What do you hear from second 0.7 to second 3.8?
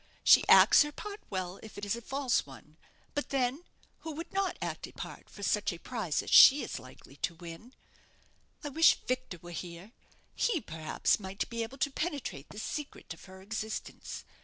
her part well, if it is a false one. But, then,